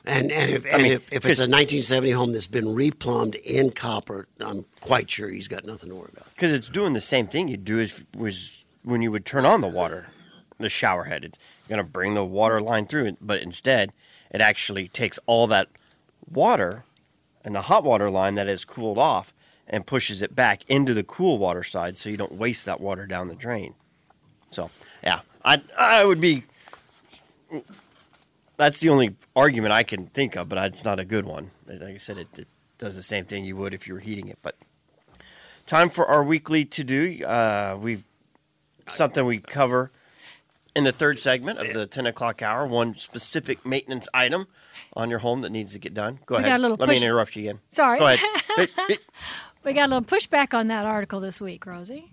[0.05, 3.71] and and if and mean, if, if it's a 1970 home that's been replumbed in
[3.71, 6.33] copper, I'm quite sure he's got nothing to worry about.
[6.33, 9.61] Because it's doing the same thing you do as was when you would turn on
[9.61, 10.07] the water,
[10.57, 11.23] the shower head.
[11.23, 11.39] It's
[11.69, 13.93] going to bring the water line through it, but instead,
[14.29, 15.69] it actually takes all that
[16.29, 16.83] water
[17.45, 19.33] and the hot water line that is cooled off
[19.67, 23.06] and pushes it back into the cool water side, so you don't waste that water
[23.06, 23.76] down the drain.
[24.52, 24.69] So,
[25.04, 26.43] yeah, I I would be.
[28.58, 31.52] That's the only argument I can think of, but it's not a good one.
[31.67, 32.47] Like I said, it, it
[32.78, 34.56] does the same thing you would if you were heating it, but
[35.65, 37.23] time for our weekly to do.
[37.26, 38.04] Uh, we've
[38.88, 39.91] something we cover
[40.76, 42.65] in the third segment of the ten o'clock hour.
[42.67, 44.45] One specific maintenance item
[44.95, 46.19] on your home that needs to get done.
[46.28, 46.52] Go We ahead.
[46.52, 47.60] got a little Let push- me interrupt you again.
[47.69, 47.97] Sorry.
[47.97, 48.19] Go ahead.
[49.63, 52.12] We got a little pushback on that article this week, Rosie,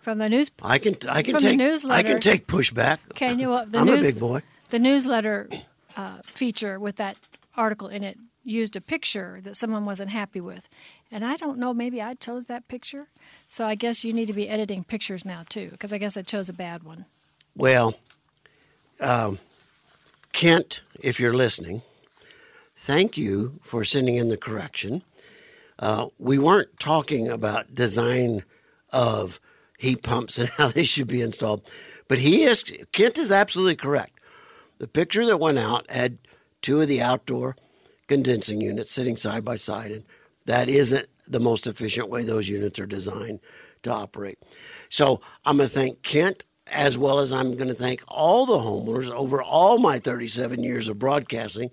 [0.00, 0.52] from the news.
[0.62, 2.98] I can I can take I can take pushback.
[3.14, 3.52] Can you?
[3.52, 4.42] Uh, the I'm news, a big boy.
[4.70, 5.48] The newsletter
[5.96, 7.16] uh, feature with that
[7.56, 10.68] article in it used a picture that someone wasn't happy with,
[11.10, 11.74] and I don't know.
[11.74, 13.08] Maybe I chose that picture,
[13.48, 16.22] so I guess you need to be editing pictures now too, because I guess I
[16.22, 17.06] chose a bad one.
[17.56, 17.96] Well,
[19.00, 19.40] um,
[20.32, 21.82] Kent, if you're listening,
[22.76, 25.02] thank you for sending in the correction.
[25.80, 28.44] Uh, we weren't talking about design
[28.92, 29.40] of
[29.78, 31.68] heat pumps and how they should be installed,
[32.06, 32.62] but he is
[32.92, 34.20] Kent is absolutely correct.
[34.78, 36.18] The picture that went out had
[36.62, 37.56] two of the outdoor
[38.06, 40.04] condensing units sitting side by side, and
[40.44, 43.40] that isn't the most efficient way those units are designed
[43.82, 44.38] to operate.
[44.88, 48.58] So I'm going to thank Kent as well as I'm going to thank all the
[48.58, 51.70] homeowners over all my 37 years of broadcasting,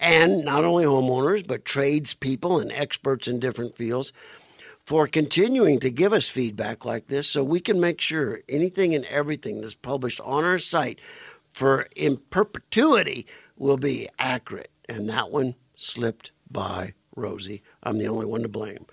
[0.00, 4.12] and not only homeowners, but tradespeople and experts in different fields
[4.82, 9.04] for continuing to give us feedback like this so we can make sure anything and
[9.04, 10.98] everything that's published on our site
[11.52, 14.70] for in perpetuity will be accurate.
[14.88, 17.62] And that one slipped by Rosie.
[17.82, 18.86] I'm the only one to blame.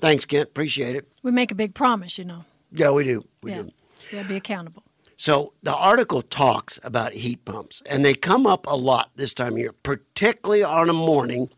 [0.00, 0.48] Thanks, Kent.
[0.48, 1.08] Appreciate it.
[1.22, 2.44] We make a big promise, you know.
[2.72, 3.24] Yeah, we do.
[3.42, 3.70] We yeah, do.
[3.96, 4.82] so you got to be accountable.
[5.18, 9.54] So the article talks about heat pumps, and they come up a lot this time
[9.54, 11.50] of year, particularly on a morning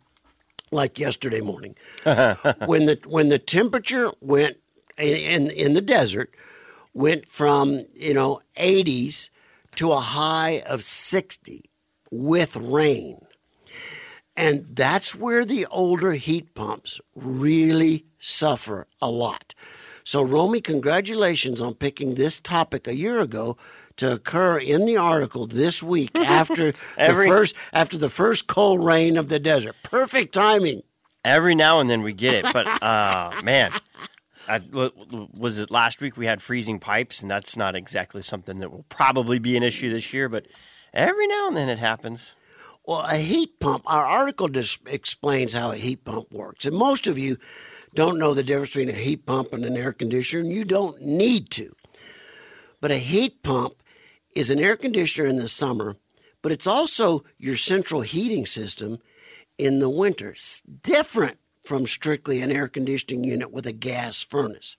[0.73, 4.57] like yesterday morning, when the when the temperature went
[4.97, 6.35] in in the desert
[6.95, 9.29] went from you know 80s
[9.77, 11.65] to a high of 60
[12.11, 13.21] with rain.
[14.37, 19.55] And that's where the older heat pumps really suffer a lot.
[20.05, 23.57] So, Romy, congratulations on picking this topic a year ago
[23.97, 28.85] to occur in the article this week after Every- the first after the first cold
[28.85, 29.77] rain of the desert.
[29.83, 30.83] Perfect timing.
[31.25, 33.73] Every now and then we get it, but uh, man,
[34.49, 34.61] I,
[35.35, 38.87] was it last week we had freezing pipes, and that's not exactly something that will
[38.89, 40.29] probably be an issue this year.
[40.29, 40.47] But
[40.95, 42.35] every now and then it happens.
[42.87, 46.65] Well, a heat pump, our article just explains how a heat pump works.
[46.65, 47.37] And most of you
[47.95, 51.01] don't know the difference between a heat pump and an air conditioner, and you don't
[51.01, 51.73] need to.
[52.81, 53.75] But a heat pump
[54.35, 55.97] is an air conditioner in the summer,
[56.43, 58.99] but it's also your central heating system
[59.59, 60.31] in the winter.
[60.31, 64.77] It's different from strictly an air conditioning unit with a gas furnace.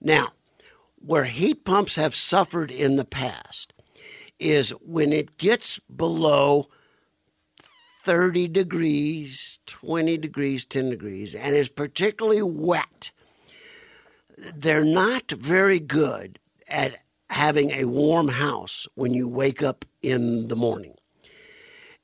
[0.00, 0.32] Now,
[0.96, 3.72] where heat pumps have suffered in the past
[4.38, 6.68] is when it gets below
[8.02, 13.10] 30 degrees, 20 degrees, 10 degrees, and is particularly wet,
[14.54, 20.56] they're not very good at having a warm house when you wake up in the
[20.56, 20.94] morning.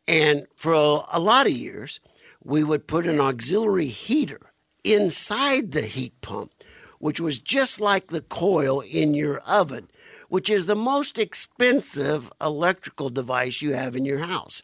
[0.06, 1.98] And for a, a lot of years,
[2.44, 4.52] we would put an auxiliary heater
[4.84, 6.52] inside the heat pump,
[6.98, 9.88] which was just like the coil in your oven,
[10.28, 14.62] which is the most expensive electrical device you have in your house.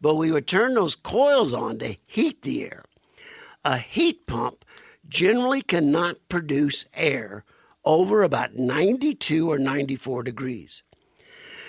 [0.00, 2.84] But we would turn those coils on to heat the air.
[3.64, 4.64] A heat pump
[5.08, 7.44] generally cannot produce air
[7.84, 10.82] over about 92 or 94 degrees.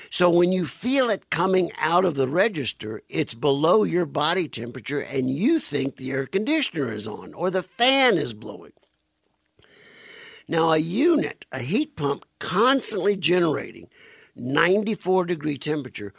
[0.10, 5.00] So when you feel it coming out of the register, it's below your body temperature
[5.00, 8.74] and you think the air conditioner is on or the fan is blowing.
[10.50, 13.88] Now, a unit, a heat pump constantly generating
[14.36, 16.14] 94 degree temperature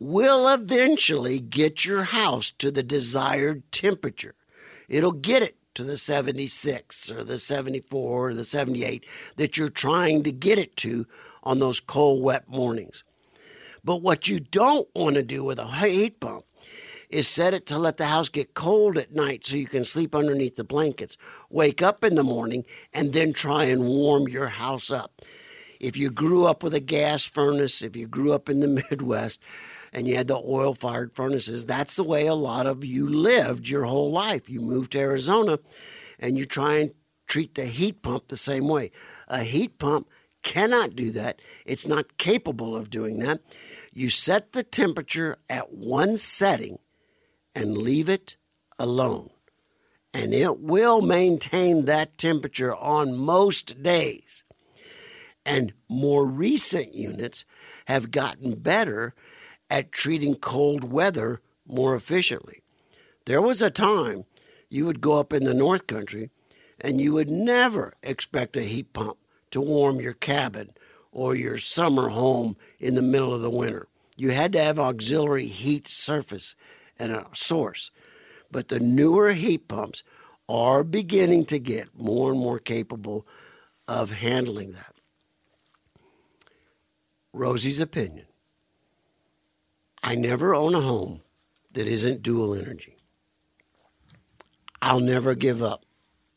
[0.00, 4.34] will eventually get your house to the desired temperature.
[4.88, 9.04] It'll get it to the 76 or the 74 or the 78
[9.36, 11.06] that you're trying to get it to
[11.42, 13.02] on those cold, wet mornings.
[13.82, 16.44] But what you don't want to do with a heat pump
[17.10, 20.14] is set it to let the house get cold at night so you can sleep
[20.14, 21.16] underneath the blankets,
[21.50, 25.22] wake up in the morning, and then try and warm your house up.
[25.80, 29.40] If you grew up with a gas furnace, if you grew up in the Midwest,
[29.92, 33.68] and you had the oil fired furnaces, that's the way a lot of you lived
[33.68, 34.48] your whole life.
[34.48, 35.58] You moved to Arizona
[36.18, 36.92] and you try and
[37.26, 38.90] treat the heat pump the same way.
[39.28, 40.08] A heat pump
[40.42, 43.40] cannot do that, it's not capable of doing that.
[43.92, 46.78] You set the temperature at one setting
[47.54, 48.36] and leave it
[48.78, 49.30] alone.
[50.14, 54.44] And it will maintain that temperature on most days.
[55.44, 57.44] And more recent units
[57.86, 59.14] have gotten better
[59.70, 62.62] at treating cold weather more efficiently.
[63.26, 64.24] There was a time
[64.70, 66.30] you would go up in the North Country
[66.80, 69.18] and you would never expect a heat pump
[69.50, 70.70] to warm your cabin
[71.12, 73.88] or your summer home in the middle of the winter.
[74.16, 76.56] You had to have auxiliary heat surface
[76.98, 77.90] and a source.
[78.50, 80.02] But the newer heat pumps
[80.48, 83.26] are beginning to get more and more capable
[83.86, 84.94] of handling that.
[87.32, 88.26] Rosie's opinion
[90.02, 91.22] I never own a home
[91.72, 92.96] that isn't dual energy.
[94.80, 95.84] I'll never give up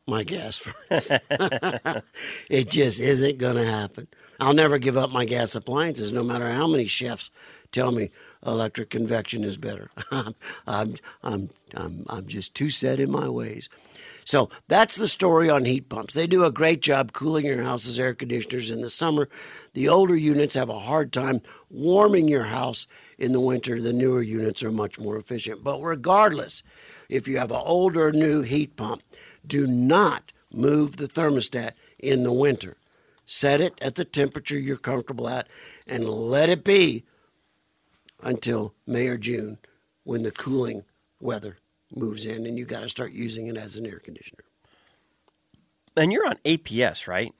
[0.08, 0.58] my gas
[0.89, 1.12] furnace.
[2.50, 4.08] it just isn't going to happen.
[4.39, 7.30] I'll never give up my gas appliances, no matter how many chefs
[7.71, 8.10] tell me
[8.45, 9.91] electric convection is better.
[10.12, 10.36] I'm,
[10.67, 13.69] I'm, I'm, I'm, just too set in my ways.
[14.26, 16.13] So that's the story on heat pumps.
[16.13, 19.30] They do a great job cooling your house's air conditioners in the summer.
[19.74, 22.88] The older units have a hard time warming your house
[23.22, 23.80] in the winter.
[23.80, 25.64] The newer units are much more efficient.
[25.64, 26.64] But regardless,
[27.08, 29.04] if you have an older or new heat pump,
[29.46, 32.78] do not move the thermostat in the winter.
[33.26, 35.48] Set it at the temperature you're comfortable at
[35.88, 37.06] and let it be
[38.22, 39.60] until May or June
[40.04, 40.84] when the cooling
[41.20, 41.58] weather
[41.96, 44.44] moves in and you got to start using it as an air conditioner.
[45.96, 47.34] And you're on APS, right?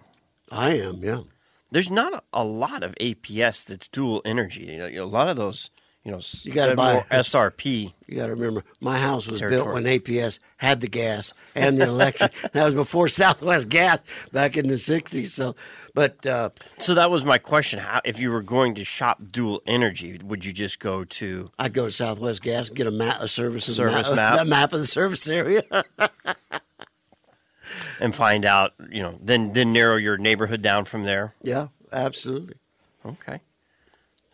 [0.52, 1.22] I am, yeah.
[1.72, 4.78] There's not a, lot of APS that's dual energy.
[4.78, 5.70] A lot of those,
[6.04, 7.94] you know, You gotta buy- more SRP.
[8.08, 11.86] You got to remember, my house was built when APS had the gas and the
[11.86, 12.34] electric.
[12.52, 14.00] that was before Southwest Gas
[14.34, 15.28] back in the '60s.
[15.28, 15.56] So,
[15.94, 17.80] but uh, So that was my question.
[17.80, 21.72] How, if you were going to shop dual energy, would you just go to I'd
[21.74, 24.36] go to Southwest Gas and get a map, a service, Service the map.
[24.36, 25.62] map, map of the service area.
[28.00, 31.36] and find out, you know, then then narrow your neighborhood down from there?
[31.42, 32.56] yeah, absolutely.
[33.06, 33.42] Okay.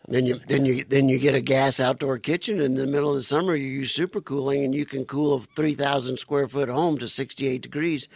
[0.06, 3.16] Then you then you then you get a gas outdoor kitchen in the middle of
[3.16, 3.54] the summer.
[3.54, 7.08] You use super cooling, and you can cool a three thousand square foot home to
[7.08, 8.08] sixty eight degrees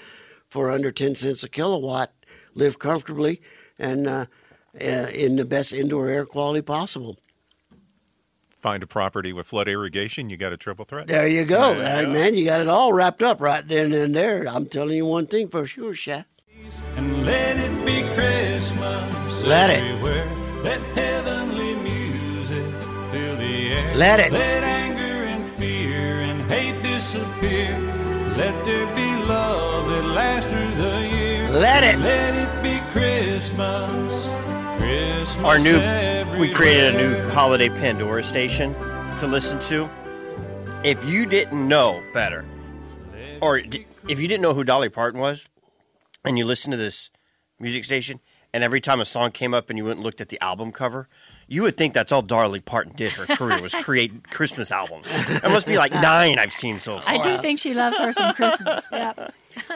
[0.53, 2.13] for under 10 cents a kilowatt,
[2.55, 3.41] live comfortably
[3.79, 4.27] and uh,
[4.79, 7.19] uh, in the best indoor air quality possible.
[8.63, 11.09] Find a property with flood irrigation, you got a triple threat.
[11.09, 11.75] There you go.
[11.75, 12.13] There you go.
[12.13, 14.45] man, you got it all wrapped up right then and there.
[14.49, 16.27] I'm telling you one thing for sure, Shaq.
[16.95, 19.83] And let it be Christmas Let it.
[19.83, 20.31] everywhere.
[20.63, 22.65] Let heavenly music
[23.11, 23.97] fill the air.
[23.97, 24.33] Let it.
[24.33, 27.81] Let anger and fear and hate disappear.
[28.37, 31.51] Let there be love that lasts through the year.
[31.51, 31.99] Let it.
[31.99, 34.29] Let it be Christmas.
[34.79, 35.45] Christmas.
[35.45, 35.79] Our new,
[36.39, 38.75] we created a new holiday Pandora station
[39.19, 39.89] to listen to.
[40.83, 42.45] If you didn't know better,
[43.41, 45.49] or if you didn't know who Dolly Parton was,
[46.25, 47.11] and you listened to this
[47.61, 48.21] music station,
[48.53, 50.73] and every time a song came up and you went and looked at the album
[50.73, 51.09] cover,
[51.49, 55.09] you would think that's all Dolly Parton did her career was create Christmas albums.
[55.09, 57.15] There must be like nine I've seen so far.
[57.15, 58.87] I do think she loves her some Christmas.
[58.91, 59.13] Yeah.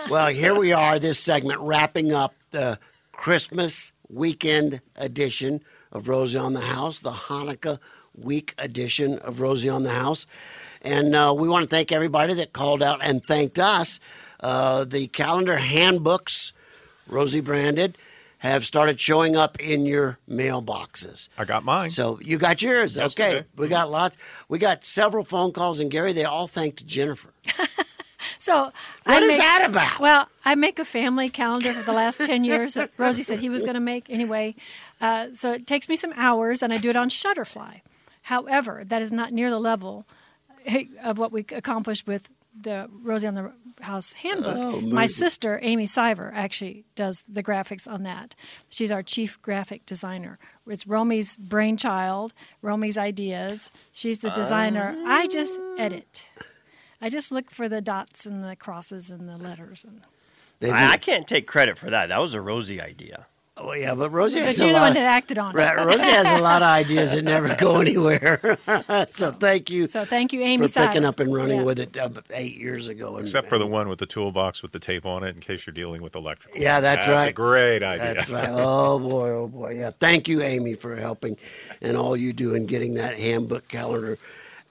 [0.09, 2.79] Well, here we are, this segment wrapping up the
[3.13, 5.61] Christmas weekend edition
[5.93, 7.79] of Rosie on the House, the Hanukkah
[8.17, 10.27] week edition of Rosie on the House.
[10.83, 14.01] And uh, we want to thank everybody that called out and thanked us.
[14.41, 16.53] Uh, the calendar handbooks,
[17.09, 17.97] Rosie branded,
[18.39, 21.29] have started showing up in your mailboxes.
[21.39, 21.91] I got mine.
[21.91, 22.99] So you got yours.
[22.99, 23.45] Okay.
[23.57, 24.17] We got lots.
[24.49, 27.31] We got several phone calls, and Gary, they all thanked Jennifer.
[28.39, 28.73] So What
[29.07, 30.01] I is make- that about?
[30.01, 33.49] Well, I make a family calendar for the last ten years that Rosie said he
[33.49, 34.55] was going to make anyway.
[35.01, 37.81] Uh, so it takes me some hours, and I do it on Shutterfly.
[38.25, 40.05] However, that is not near the level
[41.05, 44.57] of what we accomplished with the Rosie on the House handbook.
[44.57, 48.35] Oh, My sister, Amy Siver, actually does the graphics on that.
[48.71, 50.39] She's our chief graphic designer.
[50.67, 53.71] It's Romy's brainchild, Romy's ideas.
[53.93, 54.97] She's the designer.
[55.07, 56.31] I just edit.
[57.01, 59.85] I just look for the dots and the crosses and the letters.
[59.85, 60.01] And,
[60.61, 62.09] They I, I can't take credit for that.
[62.09, 63.27] That was a Rosie idea.
[63.59, 64.81] Oh yeah, but Rosie but has you're a the lot.
[64.83, 65.83] one of- that acted on Right, it.
[65.87, 68.59] Rosie has a lot of ideas that never go anywhere.
[69.09, 70.67] so thank you So thank you, Amy.
[70.67, 71.63] for picking up and running Yeah.
[71.65, 73.13] with it uh, eight years ago.
[73.17, 75.67] And, Except for the one with the toolbox with the tape on it in case
[75.67, 76.61] you're dealing with electrical.
[76.61, 77.35] Yeah, that's That's a right.
[77.35, 78.15] great idea.
[78.15, 78.49] That's right.
[78.51, 79.71] Oh boy, oh boy.
[79.79, 79.91] Yeah.
[79.99, 81.39] Thank you, Amy, for helping
[81.81, 84.19] and all you do in getting that handbook calendar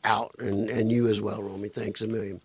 [0.06, 1.68] out, and, and you as well, Romy.
[1.70, 2.42] Thanks a million.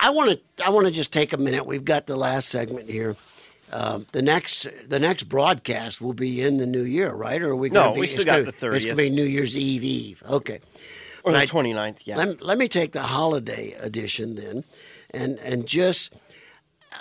[0.00, 1.64] I want to I want to just take a minute.
[1.64, 3.14] We've got the last segment here.
[3.72, 7.40] Um, the next the next broadcast will be in the new year, right?
[7.40, 7.70] Or are we?
[7.70, 10.22] No, be, we still got gonna- the It's going to be New Year's Eve Eve.
[10.28, 10.58] Okay.
[11.22, 11.48] Or the Right.
[11.48, 12.16] 29th, yeah.
[12.16, 14.64] Let, let me take the holiday edition then,
[15.10, 16.12] and and just
[16.92, 16.96] uh,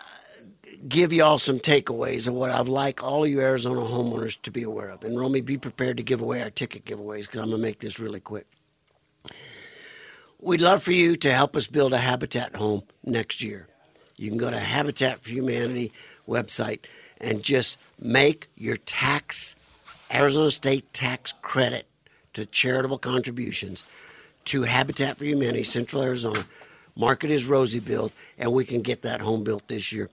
[0.87, 4.63] give y'all some takeaways of what I'd like all of you Arizona homeowners to be
[4.63, 5.03] aware of.
[5.03, 7.99] And Romy, be prepared to give away our ticket giveaways because I'm gonna make this
[7.99, 8.45] really quick.
[10.39, 13.67] We'd love for you to help us build a Habitat home next year.
[14.15, 15.91] You can go to Habitat for Humanity
[16.27, 16.81] website
[17.19, 19.55] and just make your tax
[20.13, 21.87] Arizona State tax credit
[22.33, 23.83] to charitable contributions
[24.45, 26.41] to Habitat for Humanity, Central Arizona.
[26.95, 30.09] Market is Rosie Build, and we can get that home built this year.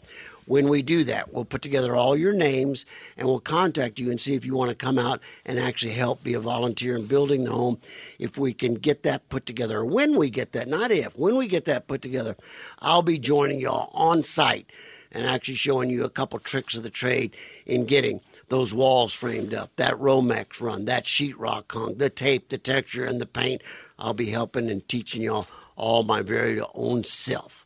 [0.47, 2.85] When we do that, we'll put together all your names
[3.17, 6.23] and we'll contact you and see if you want to come out and actually help
[6.23, 7.79] be a volunteer in building the home.
[8.19, 11.37] If we can get that put together, or when we get that, not if, when
[11.37, 12.37] we get that put together,
[12.81, 14.71] I'll be joining y'all on site
[15.11, 17.35] and actually showing you a couple tricks of the trade
[17.67, 22.59] in getting those walls framed up, that Romex run, that sheetrock hung, the tape, the
[22.59, 23.63] texture, and the paint.
[23.99, 27.65] I'll be helping and teaching y'all all my very own self,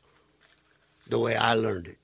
[1.09, 1.99] the way I learned it,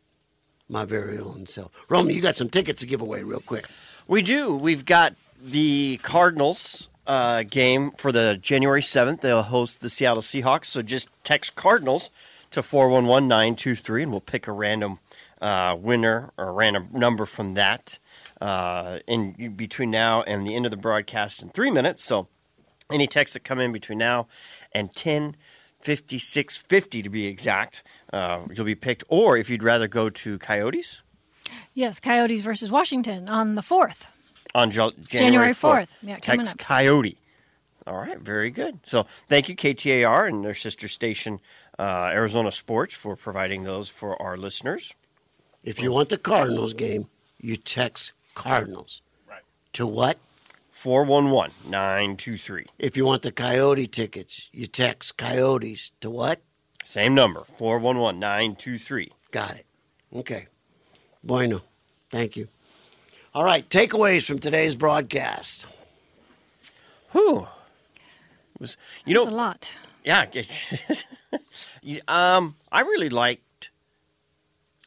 [0.68, 1.72] my very own self.
[1.88, 3.66] Romy, you got some tickets to give away real quick.
[4.06, 4.54] We do.
[4.54, 9.20] We've got the Cardinals uh, game for the January 7th.
[9.20, 10.66] They'll host the Seattle Seahawks.
[10.66, 12.10] So just text Cardinals
[12.50, 14.98] to 411 923 and we'll pick a random
[15.42, 17.98] uh, winner or a random number from that
[18.40, 22.04] uh, in between now and the end of the broadcast in three minutes.
[22.04, 22.28] So
[22.90, 24.26] any texts that come in between now
[24.72, 25.36] and 10
[25.84, 29.04] 56 50 to be exact, uh, you'll be picked.
[29.08, 31.02] Or if you'd rather go to Coyotes
[31.74, 34.06] Yes, Coyotes versus Washington on the 4th.
[34.54, 35.88] on Jo- January January 4th.
[35.88, 35.88] 4th.
[36.02, 36.58] Yeah, coming Text up.
[36.66, 37.18] Coyote.
[37.86, 38.78] All right, very good.
[38.82, 41.40] So thank you, KTAR and their sister station,
[41.78, 44.94] uh, Arizona Sports, for providing those for our listeners.
[45.62, 47.08] If you want the Cardinals game,
[47.38, 49.02] you text Cardinals.
[49.28, 49.42] Right.
[49.74, 50.16] To what?
[50.74, 52.66] 411 923.
[52.80, 56.42] If you want the Coyote tickets, you text Coyotes to what?
[56.84, 59.12] Same number, 411 923.
[59.30, 59.66] Got it.
[60.14, 60.48] Okay.
[61.22, 61.62] Bueno.
[62.10, 62.48] Thank you.
[63.32, 63.66] All right.
[63.70, 65.66] Takeaways from today's broadcast.
[67.12, 67.46] Whew.
[68.56, 69.72] It was, you That's know, a lot.
[70.04, 70.24] yeah.
[72.08, 73.70] Um, I really liked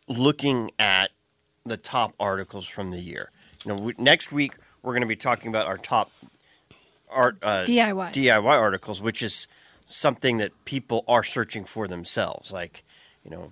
[0.08, 1.12] looking at
[1.66, 3.32] the top articles from the year.
[3.64, 4.56] You know, we, next week
[4.88, 6.10] we're going to be talking about our top
[7.10, 8.14] art uh, DIYs.
[8.14, 9.46] DIY articles, which is
[9.86, 12.86] something that people are searching for themselves, like
[13.26, 13.52] you know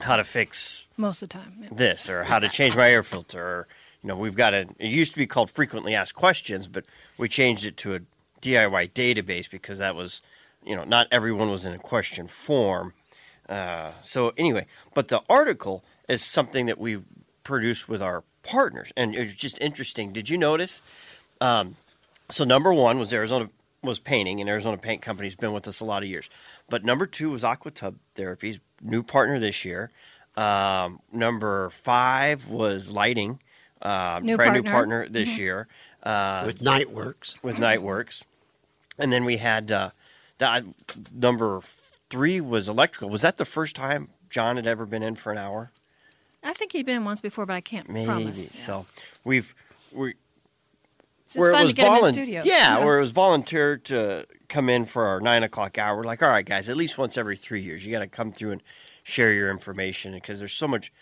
[0.00, 1.52] how to fix most of the time.
[1.60, 1.68] yeah.
[1.70, 3.68] this or how to change my air filter or
[4.02, 6.84] you know we've got a it used to be called frequently asked questions but
[7.18, 8.00] we changed it to a
[8.40, 10.20] diy database because that was
[10.64, 12.92] you know not everyone was in a question form
[13.48, 17.02] uh, so anyway but the article is something that we
[17.42, 20.82] produce with our partners and it was just interesting did you notice
[21.40, 21.76] um,
[22.30, 23.48] so number one was arizona
[23.82, 26.28] was painting and arizona paint company's been with us a lot of years
[26.68, 29.90] but number two was aqua tub therapies new partner this year
[30.36, 33.40] um, number five was lighting,
[33.80, 35.00] uh, New brand new partner.
[35.00, 35.66] partner this year
[36.02, 37.42] uh, with Nightworks.
[37.42, 38.22] with Nightworks,
[38.98, 39.90] and then we had uh,
[40.38, 40.64] that
[41.12, 41.60] number
[42.10, 43.08] three was electrical.
[43.08, 45.70] Was that the first time John had ever been in for an hour?
[46.46, 48.06] I think he'd been once before, but I can't Maybe.
[48.06, 48.40] promise.
[48.42, 48.48] Yeah.
[48.52, 48.86] So
[49.24, 49.54] we've
[49.92, 50.14] we
[51.28, 52.42] Just where it was to get him in volun- studio.
[52.44, 55.96] Yeah, where it was volunteered to come in for our nine o'clock hour.
[55.96, 58.30] We're like, all right, guys, at least once every three years, you got to come
[58.32, 58.62] through and
[59.02, 60.92] share your information because there's so much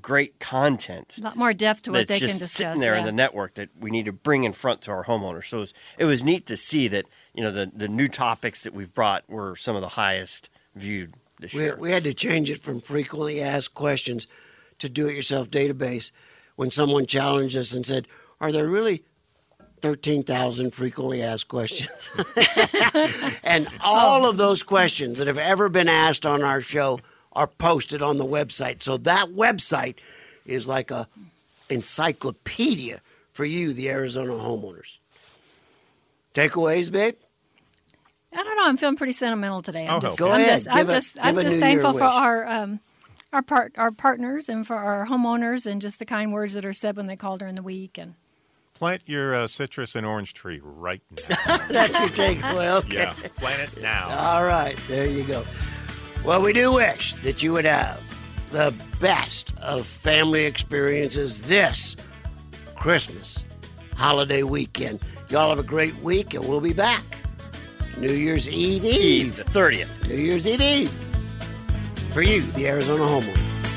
[0.00, 2.52] great content a lot more depth to what they just can discuss.
[2.52, 5.46] sitting there in the network that we need to bring in front to our homeowners.
[5.46, 8.62] So it was, it was neat to see that you know the the new topics
[8.62, 11.76] that we've brought were some of the highest viewed this We, year.
[11.76, 14.28] we had to change it from frequently asked questions
[14.78, 16.10] to do it yourself database
[16.56, 18.06] when someone challenged us and said,
[18.40, 19.02] Are there really
[19.80, 22.10] 13,000 frequently asked questions?
[23.44, 26.98] and all of those questions that have ever been asked on our show
[27.32, 28.82] are posted on the website.
[28.82, 29.96] So that website
[30.44, 31.06] is like a
[31.70, 33.00] encyclopedia
[33.32, 34.98] for you, the Arizona homeowners.
[36.34, 37.14] Takeaways, babe?
[38.32, 38.66] I don't know.
[38.66, 39.86] I'm feeling pretty sentimental today.
[39.86, 42.80] I'm Oh, just, go I'm just, I'm just, give I'm just thankful for our, um,
[43.32, 46.72] our part, our partners, and for our homeowners, and just the kind words that are
[46.72, 47.98] said when they call during the week.
[47.98, 48.14] And
[48.74, 51.56] Plant your uh, citrus and orange tree right now.
[51.70, 52.78] That's your takeaway.
[52.84, 52.94] Okay.
[52.98, 54.08] yeah, plant it now.
[54.10, 55.42] All right, there you go.
[56.24, 58.00] Well, we do wish that you would have
[58.50, 61.96] the best of family experiences this
[62.76, 63.44] Christmas
[63.96, 65.00] holiday weekend.
[65.28, 67.02] Y'all have a great week, and we'll be back.
[67.96, 69.36] New Year's Eve Eve Eve.
[69.36, 70.06] the thirtieth.
[70.06, 71.07] New Year's Eve Eve
[72.10, 73.67] for you, the Arizona homeowner.